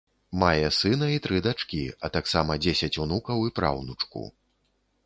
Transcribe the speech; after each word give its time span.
Мае 0.43 0.69
сына 0.77 1.09
і 1.15 1.19
тры 1.25 1.37
дачкі, 1.47 1.83
а 2.07 2.13
таксама 2.17 2.59
дзесяць 2.65 2.93
унукаў 3.05 3.47
і 3.51 3.57
праўнучку. 3.63 4.27